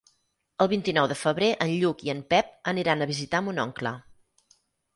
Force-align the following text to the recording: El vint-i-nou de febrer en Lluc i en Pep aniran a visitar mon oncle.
El 0.63 0.69
vint-i-nou 0.71 1.09
de 1.11 1.17
febrer 1.23 1.49
en 1.67 1.75
Lluc 1.83 2.01
i 2.07 2.11
en 2.15 2.23
Pep 2.35 2.51
aniran 2.73 3.07
a 3.07 3.11
visitar 3.15 3.45
mon 3.49 3.65
oncle. 3.69 3.93